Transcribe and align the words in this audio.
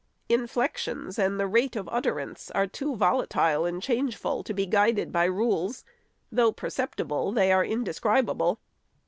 Inflections 0.29 1.19
and 1.19 1.39
the 1.39 1.45
rate 1.45 1.75
of 1.75 1.87
utterance 1.91 2.49
are 2.55 2.65
too 2.65 2.95
volatile 2.95 3.65
and 3.65 3.79
changeful 3.83 4.43
to 4.45 4.51
be 4.51 4.65
guided 4.65 5.11
by 5.11 5.25
rules; 5.25 5.83
though 6.31 6.51
perceptible, 6.51 7.31
they 7.31 7.51
are 7.51 7.63
indescribable. 7.63 8.57